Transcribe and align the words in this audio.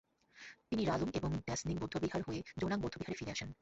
তিনি 0.69 0.81
রা-লুং 0.85 1.09
এবং 1.13 1.31
গ্নাস-র্ন্যিং 1.37 1.77
বৌদ্ধবিহার 1.79 2.21
হয়ে 2.27 2.41
জো-নাং 2.59 2.79
বৌদ্ধবিহারে 2.81 3.17
ফিরে 3.19 3.31
আসেন। 3.31 3.49